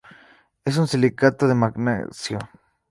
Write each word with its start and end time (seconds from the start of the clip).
Es 0.65 0.77
un 0.77 0.87
silicato 0.87 1.47
de 1.47 1.53
manganeso. 1.53 2.39